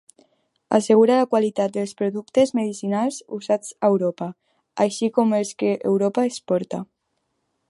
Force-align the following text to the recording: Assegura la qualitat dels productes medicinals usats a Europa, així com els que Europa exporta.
Assegura 0.77 1.17
la 1.19 1.27
qualitat 1.33 1.75
dels 1.75 1.93
productes 1.99 2.55
medicinals 2.61 3.21
usats 3.39 3.77
a 3.77 3.93
Europa, 3.95 4.33
així 4.87 5.15
com 5.19 5.41
els 5.43 5.57
que 5.63 5.75
Europa 5.95 6.29
exporta. 6.33 6.87